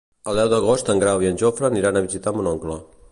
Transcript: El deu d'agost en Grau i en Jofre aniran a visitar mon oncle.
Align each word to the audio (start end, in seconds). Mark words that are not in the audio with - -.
El 0.31 0.37
deu 0.39 0.47
d'agost 0.53 0.89
en 0.93 1.03
Grau 1.03 1.25
i 1.25 1.29
en 1.33 1.37
Jofre 1.43 1.69
aniran 1.71 1.99
a 2.01 2.05
visitar 2.09 2.35
mon 2.39 2.51
oncle. 2.57 2.79